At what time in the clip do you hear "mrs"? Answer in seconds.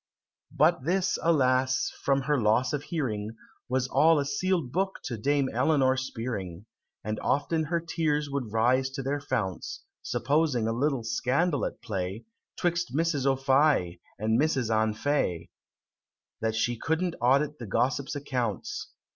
12.95-13.27, 14.41-14.75